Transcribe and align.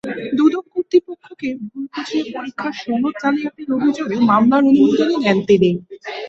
দুদক 0.37 0.65
কর্তৃপক্ষকে 0.73 1.47
ভুল 1.63 1.83
বুঝিয়ে 1.93 2.23
পরীক্ষার 2.33 2.73
সনদ 2.81 3.13
জালিয়াতির 3.21 3.69
অভিযোগে 3.75 4.17
মামলার 4.29 4.63
অনুমোদনও 4.63 5.17
নেন 5.23 5.37
তিনি। 5.47 5.69